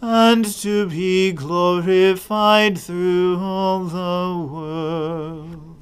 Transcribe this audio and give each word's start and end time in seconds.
and 0.00 0.44
to 0.44 0.88
be 0.88 1.32
glorified 1.32 2.78
through 2.78 3.38
all 3.38 3.84
the 3.84 4.52
world. 4.52 5.76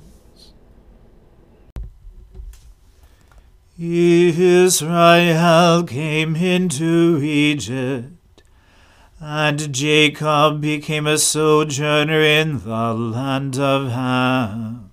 Israel 3.78 5.84
came 5.84 6.34
into 6.34 7.20
Egypt 7.22 8.18
and 9.20 9.72
Jacob 9.72 10.60
became 10.60 11.06
a 11.06 11.18
sojourner 11.18 12.20
in 12.20 12.64
the 12.64 12.94
land 12.94 13.58
of 13.58 13.90
Ham. 13.90 14.90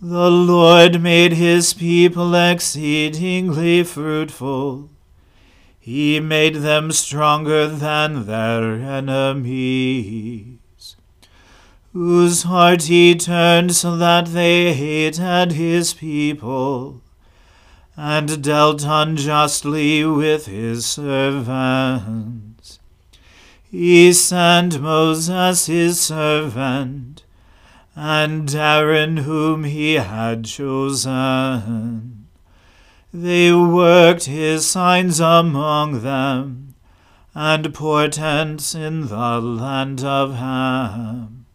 The 0.00 0.30
Lord 0.30 1.00
made 1.00 1.32
his 1.32 1.74
people 1.74 2.34
exceedingly 2.34 3.84
fruitful. 3.84 4.90
He 5.84 6.18
made 6.18 6.56
them 6.56 6.92
stronger 6.92 7.68
than 7.68 8.24
their 8.24 8.76
enemies, 8.76 10.56
whose 11.92 12.44
heart 12.44 12.84
he 12.84 13.14
turned 13.14 13.74
so 13.76 13.94
that 13.98 14.28
they 14.28 14.72
hated 14.72 15.52
his 15.52 15.92
people, 15.92 17.02
and 17.98 18.42
dealt 18.42 18.82
unjustly 18.82 20.06
with 20.06 20.46
his 20.46 20.86
servants. 20.86 22.78
He 23.70 24.14
sent 24.14 24.80
Moses 24.80 25.66
his 25.66 26.00
servant, 26.00 27.24
and 27.94 28.54
Aaron 28.54 29.18
whom 29.18 29.64
he 29.64 29.96
had 29.96 30.46
chosen. 30.46 32.23
They 33.16 33.52
worked 33.52 34.24
his 34.24 34.66
signs 34.66 35.20
among 35.20 36.02
them, 36.02 36.74
and 37.32 37.72
portents 37.72 38.74
in 38.74 39.06
the 39.06 39.40
land 39.40 40.02
of 40.02 40.34
Ham. 40.34 41.46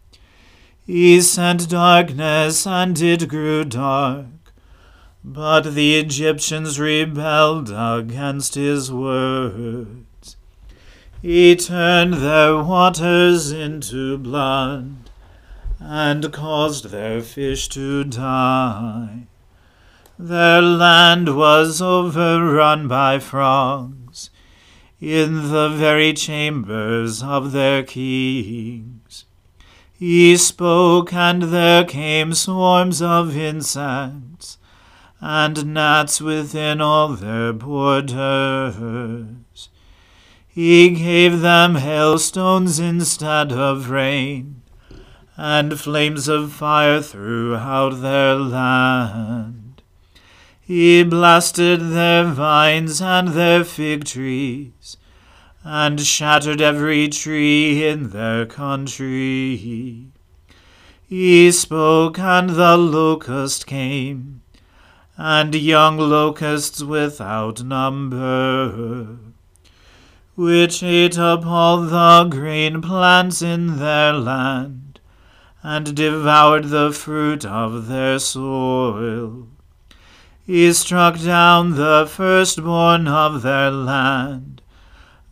He 0.88 1.20
sent 1.20 1.70
darkness, 1.70 2.66
and 2.66 2.98
it 3.02 3.28
grew 3.28 3.66
dark. 3.66 4.54
But 5.22 5.76
the 5.76 6.00
Egyptians 6.00 6.80
rebelled 6.80 7.70
against 7.70 8.56
his 8.56 8.90
word. 8.90 10.06
He 11.22 11.58
turned 11.58 12.14
their 12.14 12.64
waters 12.64 13.52
into 13.52 14.18
blood, 14.18 14.96
and 15.78 16.32
caused 16.32 16.86
their 16.86 17.20
fish 17.20 17.68
to 17.70 18.06
die. 18.06 19.29
Their 20.22 20.62
land 20.62 21.34
was 21.38 21.82
overrun 21.82 22.90
by 22.90 23.20
frogs 23.20 24.30
in 25.00 25.50
the 25.50 25.70
very 25.70 26.12
chambers 26.14 27.24
of 27.24 27.54
their 27.54 27.84
kings. 27.84 29.24
He 29.94 30.36
spoke, 30.36 31.14
and 31.14 31.44
there 31.44 31.86
came 31.86 32.34
swarms 32.34 33.02
of 33.02 33.38
insects, 33.38 34.58
and 35.22 35.74
gnats 35.74 36.20
within 36.20 36.82
all 36.82 37.14
their 37.14 37.54
borders. 37.54 38.76
He 40.50 40.90
gave 40.90 41.40
them 41.40 41.76
hailstones 41.76 42.78
instead 42.78 43.54
of 43.54 43.90
rain, 43.90 44.64
and 45.38 45.80
flames 45.80 46.28
of 46.28 46.52
fire 46.52 47.02
throughout 47.02 48.02
their 48.02 48.36
land. 48.36 49.69
He 50.70 51.02
blasted 51.02 51.80
their 51.80 52.26
vines 52.26 53.02
and 53.02 53.30
their 53.30 53.64
fig 53.64 54.04
trees, 54.04 54.98
and 55.64 56.00
shattered 56.00 56.62
every 56.62 57.08
tree 57.08 57.88
in 57.88 58.12
their 58.12 58.46
country. 58.46 60.12
He 61.08 61.52
spoke, 61.52 62.20
and 62.20 62.52
the 62.52 62.78
locust 62.78 63.66
came, 63.66 64.44
and 65.18 65.56
young 65.56 65.98
locusts 65.98 66.84
without 66.84 67.64
number, 67.64 69.18
which 70.36 70.84
ate 70.84 71.18
up 71.18 71.48
all 71.48 71.82
the 71.82 72.26
green 72.30 72.84
plants 72.84 73.42
in 73.42 73.80
their 73.80 74.14
land, 74.14 75.00
and 75.64 75.96
devoured 75.96 76.66
the 76.66 76.92
fruit 76.92 77.44
of 77.44 77.88
their 77.88 78.20
soil. 78.20 79.48
He 80.50 80.74
struck 80.74 81.20
down 81.20 81.76
the 81.76 82.10
firstborn 82.10 83.08
of 83.08 83.44
their 83.44 83.70
land, 83.70 84.64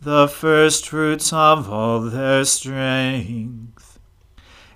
the 0.00 0.28
firstfruits 0.28 1.32
of 1.32 1.68
all 1.68 2.02
their 2.02 2.44
strength. 2.44 3.98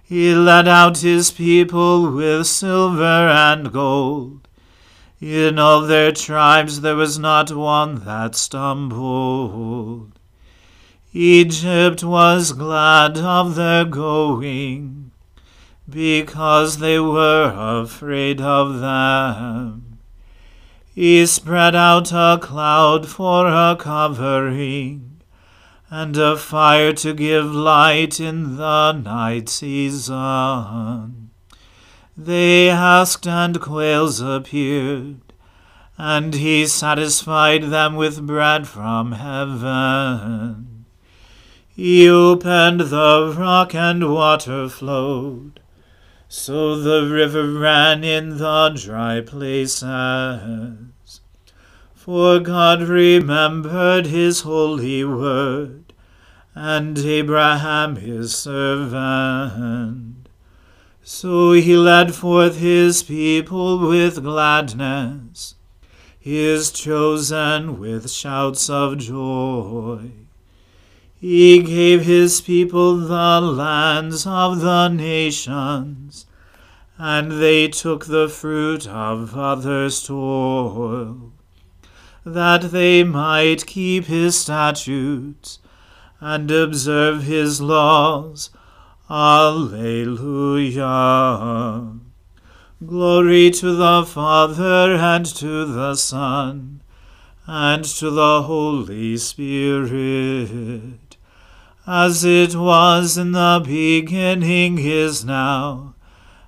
He 0.03 0.35
led 0.35 0.67
out 0.67 0.99
his 0.99 1.31
people 1.31 2.11
with 2.11 2.49
silver 2.49 3.05
and 3.05 3.73
gold. 3.73 4.49
In 5.21 5.61
all 5.61 5.83
their 5.83 6.11
tribes 6.11 6.81
there 6.81 6.97
was 6.97 7.21
not 7.21 7.53
one 7.53 8.05
that 8.05 8.35
stumbled. 8.35 10.11
Egypt 11.13 12.03
was 12.03 12.51
glad 12.51 13.17
of 13.17 13.55
their 13.55 13.85
going, 13.85 15.13
because 15.89 16.79
they 16.79 16.99
were 16.99 17.55
afraid 17.57 18.41
of 18.41 18.81
them. 18.81 19.92
He 20.95 21.25
spread 21.25 21.75
out 21.75 22.13
a 22.13 22.39
cloud 22.41 23.09
for 23.09 23.49
a 23.49 23.77
covering 23.79 25.23
and 25.89 26.17
a 26.19 26.37
fire 26.37 26.93
to 26.93 27.15
give 27.15 27.47
light 27.55 28.21
in 28.21 28.57
the 28.57 28.93
night 28.93 29.49
season. 29.49 31.31
They 32.15 32.69
asked, 32.69 33.27
and 33.27 33.59
quails 33.59 34.21
appeared, 34.21 35.21
and 35.97 36.35
he 36.35 36.67
satisfied 36.67 37.65
them 37.65 37.97
with 37.97 38.27
bread 38.27 38.69
from 38.69 39.13
heaven. 39.13 40.85
He 41.75 42.07
opened 42.07 42.81
the 42.81 43.35
rock, 43.35 43.75
and 43.75 44.13
water 44.13 44.69
flowed. 44.69 45.62
So 46.35 46.77
the 46.77 47.07
river 47.13 47.47
ran 47.47 48.03
in 48.05 48.39
the 48.39 48.71
dry 48.71 49.21
places. 49.21 49.83
For 51.95 52.41
God 52.41 52.81
remembered 52.81 54.07
his 54.07 54.41
holy 54.41 55.05
word, 55.05 55.93
and 56.55 56.99
Abraham 56.99 57.97
his 57.97 58.35
servant. 58.35 60.31
So 61.03 61.53
he 61.53 61.77
led 61.77 62.15
forth 62.15 62.57
his 62.57 63.03
people 63.03 63.87
with 63.87 64.25
gladness, 64.25 65.57
his 66.19 66.73
chosen 66.73 67.79
with 67.79 68.11
shouts 68.11 68.71
of 68.71 68.97
joy. 68.97 70.22
He 71.23 71.63
gave 71.63 72.03
his 72.03 72.41
people 72.41 72.97
the 72.97 73.41
lands 73.41 74.27
of 74.27 74.61
the 74.61 74.89
nations, 74.89 76.27
and 76.99 77.41
they 77.41 77.69
took 77.69 78.07
the 78.07 78.29
fruit 78.29 78.89
of 78.89 79.39
others' 79.39 80.03
toil 80.03 81.31
that 82.25 82.73
they 82.73 83.05
might 83.05 83.67
keep 83.67 84.07
his 84.07 84.37
statutes 84.37 85.61
and 86.21 86.51
observe 86.51 87.23
his 87.23 87.61
laws. 87.61 88.51
Alleluia. 89.09 90.81
Glory 92.85 93.53
to 93.53 93.77
the 93.77 94.05
Father 94.05 94.97
and 94.97 95.27
to 95.27 95.67
the 95.67 95.95
Son 95.95 96.83
and 97.47 97.85
to 97.85 98.11
the 98.11 98.43
Holy 98.43 99.17
Spirit, 99.17 100.99
as 101.87 102.25
it 102.25 102.55
was 102.55 103.19
in 103.19 103.33
the 103.33 103.61
beginning 103.65 104.79
is 104.79 105.25
now, 105.25 105.97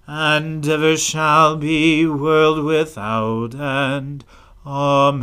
and 0.07 0.65
ever 0.69 0.97
shall 0.97 1.57
be, 1.57 2.07
world 2.07 2.65
without 2.65 3.53
end. 3.53 4.25
Amen. 4.65 5.21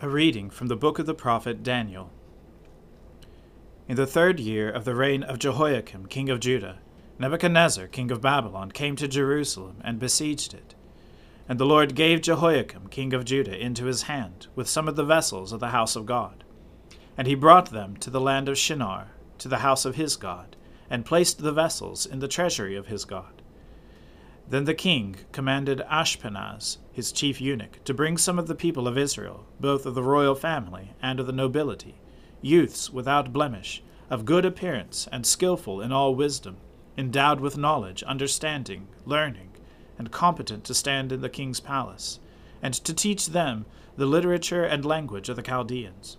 A 0.00 0.08
reading 0.08 0.48
from 0.48 0.68
the 0.68 0.76
book 0.76 0.98
of 0.98 1.04
the 1.04 1.12
prophet 1.14 1.62
Daniel. 1.62 2.10
In 3.86 3.96
the 3.96 4.06
third 4.06 4.40
year 4.40 4.70
of 4.70 4.86
the 4.86 4.94
reign 4.94 5.22
of 5.22 5.38
Jehoiakim, 5.38 6.06
king 6.06 6.30
of 6.30 6.40
Judah, 6.40 6.78
Nebuchadnezzar, 7.18 7.86
king 7.86 8.10
of 8.10 8.22
Babylon, 8.22 8.72
came 8.72 8.96
to 8.96 9.06
Jerusalem 9.06 9.76
and 9.84 9.98
besieged 9.98 10.54
it. 10.54 10.74
And 11.48 11.60
the 11.60 11.66
Lord 11.66 11.94
gave 11.94 12.22
Jehoiakim, 12.22 12.88
king 12.88 13.12
of 13.12 13.26
Judah, 13.26 13.56
into 13.56 13.84
his 13.84 14.02
hand, 14.02 14.46
with 14.56 14.68
some 14.68 14.88
of 14.88 14.96
the 14.96 15.04
vessels 15.04 15.52
of 15.52 15.60
the 15.60 15.68
house 15.68 15.94
of 15.94 16.06
God. 16.06 16.44
And 17.16 17.26
he 17.26 17.34
brought 17.34 17.70
them 17.70 17.96
to 17.98 18.10
the 18.10 18.20
land 18.20 18.48
of 18.48 18.58
Shinar, 18.58 19.12
to 19.38 19.48
the 19.48 19.58
house 19.58 19.84
of 19.84 19.94
his 19.94 20.16
God, 20.16 20.56
and 20.90 21.04
placed 21.04 21.38
the 21.38 21.52
vessels 21.52 22.06
in 22.06 22.18
the 22.18 22.28
treasury 22.28 22.76
of 22.76 22.86
his 22.86 23.04
God. 23.04 23.42
Then 24.48 24.64
the 24.64 24.74
king 24.74 25.16
commanded 25.32 25.82
Ashpenaz, 25.90 26.78
his 26.92 27.10
chief 27.10 27.40
eunuch, 27.40 27.82
to 27.84 27.94
bring 27.94 28.16
some 28.16 28.38
of 28.38 28.46
the 28.46 28.54
people 28.54 28.86
of 28.86 28.96
Israel, 28.96 29.44
both 29.58 29.86
of 29.86 29.94
the 29.94 30.02
royal 30.02 30.34
family 30.34 30.92
and 31.02 31.18
of 31.18 31.26
the 31.26 31.32
nobility, 31.32 31.96
youths 32.40 32.90
without 32.90 33.32
blemish, 33.32 33.82
of 34.08 34.24
good 34.24 34.44
appearance 34.44 35.08
and 35.10 35.26
skilful 35.26 35.80
in 35.80 35.90
all 35.90 36.14
wisdom, 36.14 36.58
endowed 36.96 37.40
with 37.40 37.56
knowledge, 37.56 38.02
understanding, 38.04 38.86
learning, 39.04 39.50
and 39.98 40.12
competent 40.12 40.62
to 40.64 40.74
stand 40.74 41.10
in 41.10 41.22
the 41.22 41.28
king's 41.28 41.58
palace, 41.58 42.20
and 42.62 42.74
to 42.74 42.94
teach 42.94 43.30
them 43.30 43.66
the 43.96 44.06
literature 44.06 44.62
and 44.62 44.84
language 44.84 45.28
of 45.28 45.36
the 45.36 45.42
Chaldeans. 45.42 46.18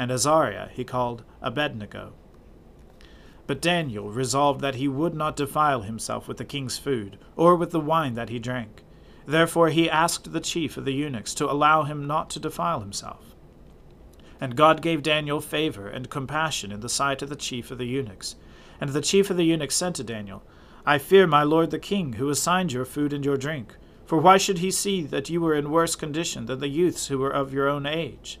and 0.00 0.10
Azariah 0.10 0.70
he 0.72 0.82
called 0.82 1.24
Abednego. 1.42 2.14
But 3.46 3.60
Daniel 3.60 4.08
resolved 4.10 4.62
that 4.62 4.76
he 4.76 4.88
would 4.88 5.14
not 5.14 5.36
defile 5.36 5.82
himself 5.82 6.26
with 6.26 6.38
the 6.38 6.44
king's 6.46 6.78
food, 6.78 7.18
or 7.36 7.54
with 7.54 7.70
the 7.70 7.80
wine 7.80 8.14
that 8.14 8.30
he 8.30 8.38
drank. 8.38 8.82
Therefore 9.26 9.68
he 9.68 9.90
asked 9.90 10.32
the 10.32 10.40
chief 10.40 10.78
of 10.78 10.86
the 10.86 10.94
eunuchs 10.94 11.34
to 11.34 11.52
allow 11.52 11.82
him 11.82 12.06
not 12.06 12.30
to 12.30 12.40
defile 12.40 12.80
himself. 12.80 13.34
And 14.40 14.56
God 14.56 14.80
gave 14.80 15.02
Daniel 15.02 15.38
favor 15.42 15.86
and 15.86 16.08
compassion 16.08 16.72
in 16.72 16.80
the 16.80 16.88
sight 16.88 17.20
of 17.20 17.28
the 17.28 17.36
chief 17.36 17.70
of 17.70 17.76
the 17.76 17.84
eunuchs. 17.84 18.36
And 18.80 18.88
the 18.90 19.02
chief 19.02 19.28
of 19.28 19.36
the 19.36 19.44
eunuchs 19.44 19.74
said 19.74 19.94
to 19.96 20.02
Daniel, 20.02 20.42
I 20.86 20.96
fear 20.96 21.26
my 21.26 21.42
lord 21.42 21.70
the 21.70 21.78
king, 21.78 22.14
who 22.14 22.30
assigned 22.30 22.72
your 22.72 22.86
food 22.86 23.12
and 23.12 23.22
your 23.22 23.36
drink. 23.36 23.76
For 24.06 24.16
why 24.16 24.38
should 24.38 24.60
he 24.60 24.70
see 24.70 25.02
that 25.02 25.28
you 25.28 25.42
were 25.42 25.54
in 25.54 25.70
worse 25.70 25.94
condition 25.94 26.46
than 26.46 26.60
the 26.60 26.68
youths 26.68 27.08
who 27.08 27.18
were 27.18 27.28
of 27.28 27.52
your 27.52 27.68
own 27.68 27.84
age? 27.84 28.40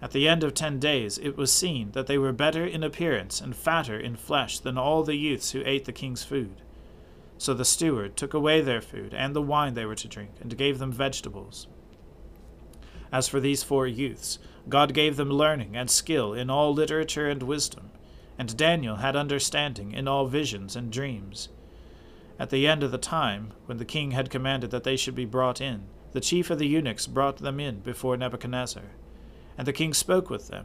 At 0.00 0.12
the 0.12 0.28
end 0.28 0.44
of 0.44 0.54
ten 0.54 0.78
days 0.78 1.18
it 1.18 1.36
was 1.36 1.52
seen 1.52 1.90
that 1.92 2.06
they 2.06 2.18
were 2.18 2.32
better 2.32 2.64
in 2.64 2.84
appearance 2.84 3.40
and 3.40 3.56
fatter 3.56 3.98
in 3.98 4.16
flesh 4.16 4.60
than 4.60 4.78
all 4.78 5.02
the 5.02 5.16
youths 5.16 5.50
who 5.50 5.62
ate 5.64 5.86
the 5.86 5.92
king's 5.92 6.22
food. 6.22 6.62
So 7.36 7.54
the 7.54 7.64
steward 7.64 8.16
took 8.16 8.34
away 8.34 8.60
their 8.60 8.80
food 8.80 9.12
and 9.14 9.34
the 9.34 9.42
wine 9.42 9.74
they 9.74 9.84
were 9.84 9.94
to 9.96 10.08
drink, 10.08 10.32
and 10.40 10.56
gave 10.56 10.78
them 10.78 10.92
vegetables. 10.92 11.66
As 13.10 13.26
for 13.26 13.40
these 13.40 13.62
four 13.62 13.86
youths, 13.86 14.38
God 14.68 14.92
gave 14.92 15.16
them 15.16 15.30
learning 15.30 15.76
and 15.76 15.88
skill 15.88 16.34
in 16.34 16.50
all 16.50 16.74
literature 16.74 17.28
and 17.28 17.42
wisdom, 17.42 17.90
and 18.38 18.56
Daniel 18.56 18.96
had 18.96 19.16
understanding 19.16 19.92
in 19.92 20.06
all 20.06 20.26
visions 20.26 20.76
and 20.76 20.92
dreams. 20.92 21.48
At 22.38 22.50
the 22.50 22.66
end 22.68 22.82
of 22.82 22.92
the 22.92 22.98
time, 22.98 23.52
when 23.66 23.78
the 23.78 23.84
king 23.84 24.12
had 24.12 24.30
commanded 24.30 24.70
that 24.70 24.84
they 24.84 24.96
should 24.96 25.14
be 25.14 25.24
brought 25.24 25.60
in, 25.60 25.84
the 26.12 26.20
chief 26.20 26.50
of 26.50 26.58
the 26.58 26.68
eunuchs 26.68 27.06
brought 27.06 27.38
them 27.38 27.58
in 27.58 27.80
before 27.80 28.16
Nebuchadnezzar. 28.16 28.90
And 29.58 29.66
the 29.66 29.72
king 29.72 29.92
spoke 29.92 30.30
with 30.30 30.48
them, 30.48 30.64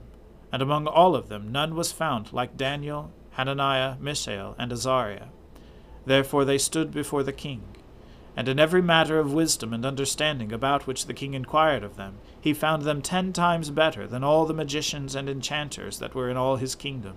and 0.51 0.61
among 0.61 0.87
all 0.87 1.15
of 1.15 1.27
them 1.27 1.51
none 1.51 1.75
was 1.75 1.91
found 1.91 2.31
like 2.31 2.55
Daniel, 2.55 3.11
Hananiah, 3.31 3.95
Mishael, 3.99 4.55
and 4.59 4.71
Azariah. 4.71 5.27
Therefore 6.05 6.45
they 6.45 6.59
stood 6.59 6.91
before 6.91 7.23
the 7.23 7.33
king. 7.33 7.63
And 8.35 8.47
in 8.47 8.59
every 8.59 8.81
matter 8.81 9.19
of 9.19 9.33
wisdom 9.33 9.73
and 9.73 9.85
understanding 9.85 10.51
about 10.51 10.87
which 10.87 11.05
the 11.05 11.13
king 11.13 11.33
inquired 11.33 11.83
of 11.83 11.97
them, 11.97 12.17
he 12.39 12.53
found 12.53 12.83
them 12.83 13.01
ten 13.01 13.33
times 13.33 13.69
better 13.69 14.07
than 14.07 14.23
all 14.23 14.45
the 14.45 14.53
magicians 14.53 15.15
and 15.15 15.27
enchanters 15.27 15.99
that 15.99 16.15
were 16.15 16.29
in 16.29 16.37
all 16.37 16.55
his 16.57 16.75
kingdom. 16.75 17.15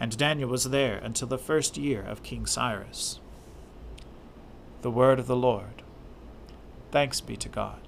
And 0.00 0.16
Daniel 0.16 0.48
was 0.48 0.64
there 0.64 0.98
until 0.98 1.28
the 1.28 1.38
first 1.38 1.76
year 1.76 2.02
of 2.02 2.22
King 2.22 2.46
Cyrus. 2.46 3.20
The 4.82 4.90
word 4.90 5.18
of 5.18 5.26
the 5.26 5.36
Lord. 5.36 5.82
Thanks 6.90 7.20
be 7.20 7.36
to 7.36 7.48
God. 7.48 7.87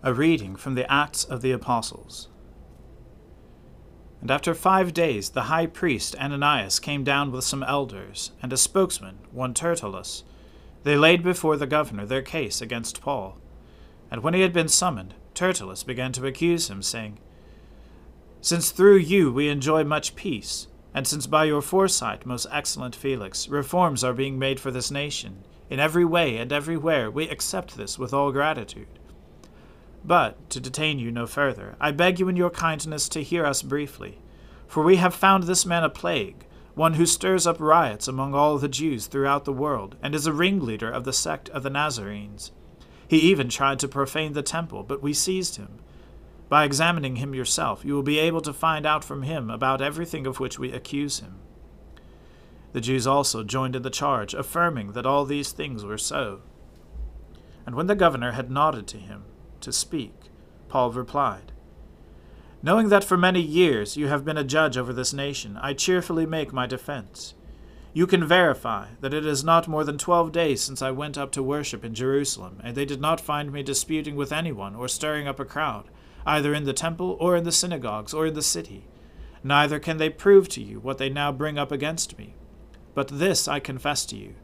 A 0.00 0.14
reading 0.14 0.54
from 0.54 0.76
the 0.76 0.90
Acts 0.90 1.24
of 1.24 1.42
the 1.42 1.50
Apostles. 1.50 2.28
And 4.20 4.30
after 4.30 4.54
five 4.54 4.94
days 4.94 5.30
the 5.30 5.42
high 5.42 5.66
priest 5.66 6.14
Ananias 6.20 6.78
came 6.78 7.02
down 7.02 7.32
with 7.32 7.42
some 7.42 7.64
elders, 7.64 8.30
and 8.40 8.52
a 8.52 8.56
spokesman, 8.56 9.18
one 9.32 9.54
Tertullus. 9.54 10.22
They 10.84 10.96
laid 10.96 11.24
before 11.24 11.56
the 11.56 11.66
governor 11.66 12.06
their 12.06 12.22
case 12.22 12.60
against 12.60 13.00
Paul. 13.00 13.38
And 14.08 14.22
when 14.22 14.34
he 14.34 14.42
had 14.42 14.52
been 14.52 14.68
summoned, 14.68 15.14
Tertullus 15.34 15.82
began 15.82 16.12
to 16.12 16.26
accuse 16.26 16.70
him, 16.70 16.80
saying, 16.80 17.18
Since 18.40 18.70
through 18.70 18.98
you 18.98 19.32
we 19.32 19.48
enjoy 19.48 19.82
much 19.82 20.14
peace, 20.14 20.68
and 20.94 21.08
since 21.08 21.26
by 21.26 21.44
your 21.44 21.60
foresight, 21.60 22.24
most 22.24 22.46
excellent 22.52 22.94
Felix, 22.94 23.48
reforms 23.48 24.04
are 24.04 24.14
being 24.14 24.38
made 24.38 24.60
for 24.60 24.70
this 24.70 24.92
nation, 24.92 25.42
in 25.68 25.80
every 25.80 26.04
way 26.04 26.36
and 26.36 26.52
everywhere 26.52 27.10
we 27.10 27.28
accept 27.28 27.76
this 27.76 27.98
with 27.98 28.14
all 28.14 28.30
gratitude. 28.30 28.86
But, 30.08 30.48
to 30.48 30.58
detain 30.58 30.98
you 30.98 31.12
no 31.12 31.26
further, 31.26 31.76
I 31.78 31.90
beg 31.90 32.18
you 32.18 32.30
in 32.30 32.36
your 32.36 32.48
kindness 32.48 33.10
to 33.10 33.22
hear 33.22 33.44
us 33.44 33.60
briefly, 33.60 34.18
for 34.66 34.82
we 34.82 34.96
have 34.96 35.14
found 35.14 35.44
this 35.44 35.66
man 35.66 35.84
a 35.84 35.90
plague, 35.90 36.46
one 36.74 36.94
who 36.94 37.04
stirs 37.04 37.46
up 37.46 37.60
riots 37.60 38.08
among 38.08 38.32
all 38.32 38.56
the 38.56 38.70
Jews 38.70 39.06
throughout 39.06 39.44
the 39.44 39.52
world, 39.52 39.96
and 40.02 40.14
is 40.14 40.26
a 40.26 40.32
ringleader 40.32 40.90
of 40.90 41.04
the 41.04 41.12
sect 41.12 41.50
of 41.50 41.62
the 41.62 41.68
Nazarenes. 41.68 42.52
He 43.06 43.18
even 43.18 43.50
tried 43.50 43.80
to 43.80 43.86
profane 43.88 44.32
the 44.32 44.42
temple, 44.42 44.82
but 44.82 45.02
we 45.02 45.12
seized 45.12 45.56
him 45.56 45.78
by 46.48 46.64
examining 46.64 47.16
him 47.16 47.34
yourself, 47.34 47.84
you 47.84 47.92
will 47.92 48.02
be 48.02 48.18
able 48.18 48.40
to 48.40 48.54
find 48.54 48.86
out 48.86 49.04
from 49.04 49.24
him 49.24 49.50
about 49.50 49.82
everything 49.82 50.26
of 50.26 50.40
which 50.40 50.58
we 50.58 50.72
accuse 50.72 51.20
him. 51.20 51.34
The 52.72 52.80
Jews 52.80 53.06
also 53.06 53.44
joined 53.44 53.76
in 53.76 53.82
the 53.82 53.90
charge, 53.90 54.32
affirming 54.32 54.92
that 54.92 55.04
all 55.04 55.26
these 55.26 55.52
things 55.52 55.84
were 55.84 55.98
so. 55.98 56.40
And 57.66 57.74
when 57.74 57.88
the 57.88 57.94
governor 57.94 58.32
had 58.32 58.50
nodded 58.50 58.86
to 58.86 58.96
him 58.96 59.24
to 59.60 59.72
speak, 59.72 60.14
Paul 60.68 60.92
replied, 60.92 61.52
Knowing 62.62 62.88
that 62.88 63.04
for 63.04 63.16
many 63.16 63.40
years 63.40 63.96
you 63.96 64.08
have 64.08 64.24
been 64.24 64.36
a 64.36 64.44
judge 64.44 64.76
over 64.76 64.92
this 64.92 65.12
nation, 65.12 65.56
I 65.60 65.74
cheerfully 65.74 66.26
make 66.26 66.52
my 66.52 66.66
defense. 66.66 67.34
You 67.92 68.06
can 68.06 68.26
verify 68.26 68.88
that 69.00 69.14
it 69.14 69.24
is 69.24 69.44
not 69.44 69.68
more 69.68 69.84
than 69.84 69.98
twelve 69.98 70.32
days 70.32 70.60
since 70.60 70.82
I 70.82 70.90
went 70.90 71.16
up 71.16 71.32
to 71.32 71.42
worship 71.42 71.84
in 71.84 71.94
Jerusalem, 71.94 72.60
and 72.62 72.76
they 72.76 72.84
did 72.84 73.00
not 73.00 73.20
find 73.20 73.52
me 73.52 73.62
disputing 73.62 74.16
with 74.16 74.32
anyone 74.32 74.74
or 74.74 74.88
stirring 74.88 75.26
up 75.26 75.40
a 75.40 75.44
crowd 75.44 75.88
either 76.28 76.52
in 76.52 76.64
the 76.64 76.72
temple 76.74 77.16
or 77.20 77.36
in 77.36 77.44
the 77.44 77.52
synagogues 77.52 78.12
or 78.12 78.26
in 78.26 78.34
the 78.34 78.42
city. 78.42 78.84
Neither 79.42 79.78
can 79.78 79.96
they 79.96 80.10
prove 80.10 80.48
to 80.50 80.62
you 80.62 80.78
what 80.78 80.98
they 80.98 81.08
now 81.08 81.32
bring 81.32 81.58
up 81.58 81.72
against 81.72 82.18
me. 82.18 82.34
But 82.94 83.08
this 83.08 83.48
I 83.48 83.60
confess 83.60 84.04
to 84.06 84.16
you, 84.16 84.34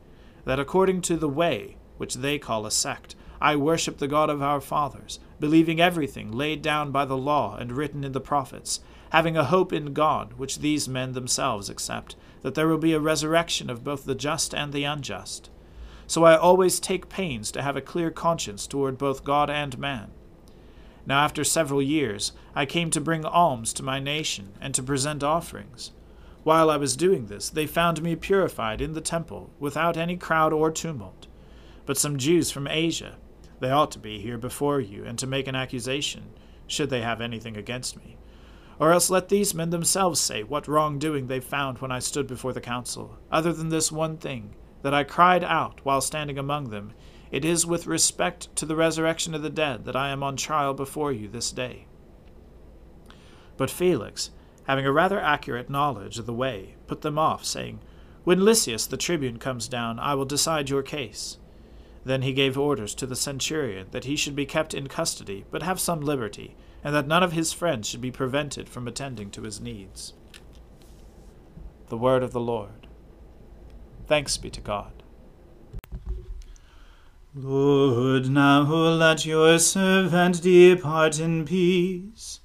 that 0.45 0.59
according 0.59 1.03
to 1.03 1.17
the 1.17 1.29
way, 1.29 1.77
which 1.99 2.15
they 2.15 2.39
call 2.39 2.65
a 2.65 2.71
sect, 2.71 3.15
I 3.41 3.57
worship 3.57 3.99
the 3.99 4.09
God 4.09 4.31
of 4.31 4.43
our 4.43 4.61
fathers, 4.61 5.19
believing 5.41 5.81
everything 5.81 6.33
laid 6.33 6.63
down 6.63 6.91
by 6.91 7.05
the 7.05 7.17
law 7.17 7.57
and 7.57 7.73
written 7.73 8.05
in 8.05 8.13
the 8.13 8.21
prophets, 8.21 8.81
having 9.11 9.37
a 9.37 9.45
hope 9.45 9.73
in 9.73 9.93
God, 9.93 10.35
which 10.35 10.59
these 10.59 10.89
men 10.89 11.13
themselves 11.13 11.69
accept, 11.69 12.17
that 12.43 12.55
there 12.55 12.69
will 12.69 12.79
be 12.79 12.93
a 12.93 13.01
resurrection 13.01 13.71
of 13.71 13.85
both 13.85 14.05
the 14.05 14.15
just 14.15 14.55
and 14.55 14.73
the 14.73 14.85
unjust. 14.85 15.51
So 16.07 16.25
I 16.25 16.37
always 16.37 16.81
take 16.81 17.09
pains 17.09 17.51
to 17.53 17.63
have 17.63 17.77
a 17.77 17.81
clear 17.81 18.11
conscience 18.11 18.67
toward 18.67 18.99
both 18.99 19.25
God 19.25 19.51
and 19.51 19.79
man. 19.79 20.11
Now, 21.07 21.23
after 21.25 21.45
several 21.45 21.83
years, 21.83 22.33
I 22.55 22.67
came 22.67 22.91
to 22.91 23.01
bring 23.01 23.25
alms 23.25 23.73
to 23.75 23.83
my 23.83 24.01
nation 24.01 24.55
and 24.61 24.75
to 24.75 24.83
present 24.83 25.23
offerings. 25.23 25.93
While 26.45 26.71
I 26.71 26.77
was 26.77 26.97
doing 26.97 27.27
this, 27.27 27.49
they 27.49 27.67
found 27.67 28.03
me 28.03 28.17
purified 28.17 28.81
in 28.81 28.93
the 28.95 29.01
temple, 29.01 29.51
without 29.59 29.97
any 29.97 30.17
crowd 30.17 30.53
or 30.53 30.71
tumult. 30.71 31.27
But 31.87 31.99
some 31.99 32.19
Jews 32.19 32.51
from 32.51 32.67
Asia, 32.67 33.17
They 33.65 33.71
ought 33.71 33.93
to 33.93 33.99
be 33.99 34.19
here 34.19 34.37
before 34.37 34.79
you, 34.79 35.07
and 35.07 35.19
to 35.19 35.27
make 35.27 35.49
an 35.49 35.55
accusation, 35.55 36.35
should 36.67 36.91
they 36.91 37.01
have 37.01 37.23
anything 37.23 37.57
against 37.57 37.97
me. 37.97 38.19
Or 38.79 38.93
else 38.93 39.09
let 39.09 39.31
these 39.31 39.55
men 39.55 39.71
themselves 39.71 40.21
say 40.21 40.43
what 40.43 40.69
wrongdoing 40.69 41.29
they 41.29 41.41
found 41.41 41.79
when 41.79 41.91
I 41.91 41.99
stood 41.99 42.27
before 42.27 42.53
the 42.53 42.61
council, 42.61 43.17
other 43.33 43.55
than 43.55 43.71
this 43.71 43.91
one 43.91 44.19
thing, 44.19 44.55
that 44.83 44.93
I 44.93 45.03
cried 45.03 45.43
out 45.43 45.81
while 45.83 46.03
standing 46.03 46.39
among 46.39 46.69
them, 46.69 46.93
It 47.31 47.43
is 47.43 47.65
with 47.65 47.87
respect 47.87 48.55
to 48.57 48.67
the 48.67 48.77
resurrection 48.77 49.35
of 49.35 49.41
the 49.41 49.49
dead 49.49 49.87
that 49.87 49.97
I 49.97 50.11
am 50.11 50.23
on 50.23 50.37
trial 50.37 50.75
before 50.75 51.11
you 51.11 51.27
this 51.27 51.51
day. 51.51 51.87
But 53.57 53.71
Felix, 53.71 54.31
having 54.65 54.85
a 54.85 54.93
rather 54.93 55.19
accurate 55.19 55.71
knowledge 55.71 56.19
of 56.19 56.27
the 56.27 56.35
way, 56.35 56.75
put 56.87 57.01
them 57.01 57.19
off, 57.19 57.47
saying, 57.47 57.81
When 58.25 58.45
Lysias 58.45 58.87
the 58.87 58.99
tribune 58.99 59.39
comes 59.39 59.69
down, 59.69 59.99
I 59.99 60.15
will 60.17 60.27
decide 60.27 60.69
your 60.69 60.83
case. 60.83 61.39
Then 62.05 62.23
he 62.23 62.35
gave 62.35 62.59
orders 62.59 62.95
to 62.97 63.07
the 63.07 63.17
centurion 63.17 63.87
that 63.93 64.05
he 64.05 64.15
should 64.15 64.37
be 64.37 64.45
kept 64.45 64.75
in 64.75 64.89
custody, 64.89 65.45
but 65.51 65.63
have 65.63 65.81
some 65.81 66.01
liberty, 66.01 66.57
and 66.83 66.95
that 66.95 67.07
none 67.07 67.23
of 67.23 67.33
his 67.33 67.55
friends 67.55 67.89
should 67.89 68.03
be 68.03 68.11
prevented 68.11 68.69
from 68.69 68.87
attending 68.87 69.31
to 69.31 69.43
his 69.43 69.61
needs. 69.61 70.13
The 71.89 71.97
word 71.97 72.23
of 72.23 72.33
the 72.33 72.41
Lord. 72.41 72.87
Thanks 74.07 74.37
be 74.37 74.51
to 74.51 74.61
God. 74.61 75.03
Lord, 77.35 78.29
now 78.29 78.63
let 78.63 79.25
your 79.25 79.59
servant 79.59 80.43
depart 80.43 81.19
in 81.19 81.47
peace, 81.47 82.41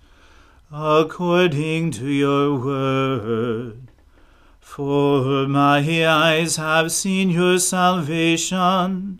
according 0.71 1.91
to 1.91 2.07
your 2.07 2.57
word. 2.57 3.91
For 4.59 5.47
my 5.47 6.07
eyes 6.07 6.55
have 6.55 6.91
seen 6.93 7.29
your 7.29 7.59
salvation 7.59 9.19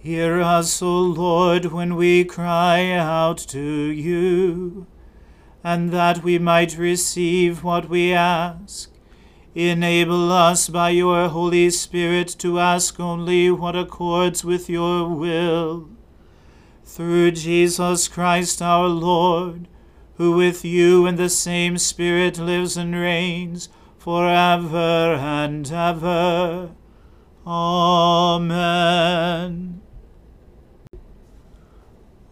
Hear 0.00 0.40
us, 0.40 0.80
O 0.80 1.00
Lord, 1.00 1.66
when 1.66 1.96
we 1.96 2.24
cry 2.24 2.92
out 2.92 3.38
to 3.48 3.60
you, 3.60 4.86
and 5.64 5.90
that 5.90 6.22
we 6.22 6.38
might 6.38 6.78
receive 6.78 7.64
what 7.64 7.88
we 7.88 8.12
ask. 8.12 8.92
Enable 9.56 10.30
us 10.30 10.68
by 10.68 10.90
your 10.90 11.28
Holy 11.28 11.68
Spirit 11.70 12.28
to 12.38 12.60
ask 12.60 13.00
only 13.00 13.50
what 13.50 13.74
accords 13.74 14.44
with 14.44 14.70
your 14.70 15.08
will. 15.08 15.88
Through 16.84 17.32
Jesus 17.32 18.06
Christ 18.06 18.62
our 18.62 18.86
Lord, 18.86 19.66
who 20.14 20.36
with 20.36 20.64
you 20.64 21.06
in 21.06 21.16
the 21.16 21.28
same 21.28 21.76
Spirit 21.76 22.38
lives 22.38 22.76
and 22.76 22.94
reigns 22.94 23.68
for 23.98 24.28
ever 24.28 25.16
and 25.18 25.68
ever. 25.72 26.70
Amen. 27.44 28.68